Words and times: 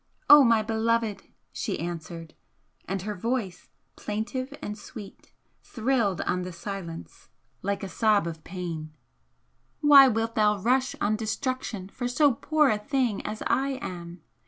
"Oh, 0.27 0.43
my 0.43 0.63
beloved!" 0.63 1.27
she 1.53 1.79
answered, 1.79 2.33
and 2.87 3.03
her 3.03 3.13
voice, 3.13 3.69
plaintive 3.95 4.51
and 4.59 4.75
sweet, 4.75 5.31
thrilled 5.61 6.21
on 6.21 6.41
the 6.41 6.51
silence 6.51 7.29
like 7.61 7.83
a 7.83 7.87
sob 7.87 8.25
of 8.25 8.43
pain 8.43 8.93
"Why 9.81 10.07
wilt 10.07 10.33
thou 10.33 10.57
rush 10.57 10.95
on 10.99 11.17
destruction 11.17 11.87
for 11.87 12.07
so 12.07 12.33
poor 12.33 12.69
a 12.69 12.79
thing 12.79 13.23
as 13.27 13.43
I 13.45 13.77
am? 13.79 14.23